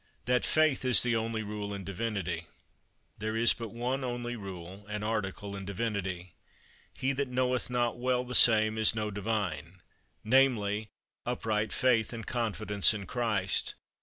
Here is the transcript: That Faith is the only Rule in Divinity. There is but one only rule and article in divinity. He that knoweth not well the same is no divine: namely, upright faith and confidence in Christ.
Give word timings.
That 0.25 0.43
Faith 0.43 0.83
is 0.83 1.03
the 1.03 1.15
only 1.15 1.43
Rule 1.43 1.75
in 1.75 1.83
Divinity. 1.83 2.47
There 3.19 3.35
is 3.35 3.53
but 3.53 3.69
one 3.71 4.03
only 4.03 4.35
rule 4.35 4.87
and 4.89 5.03
article 5.03 5.55
in 5.55 5.63
divinity. 5.63 6.33
He 6.91 7.13
that 7.13 7.27
knoweth 7.27 7.69
not 7.69 7.99
well 7.99 8.23
the 8.23 8.33
same 8.33 8.79
is 8.79 8.95
no 8.95 9.11
divine: 9.11 9.81
namely, 10.23 10.87
upright 11.23 11.71
faith 11.71 12.13
and 12.13 12.25
confidence 12.25 12.95
in 12.95 13.05
Christ. 13.05 13.75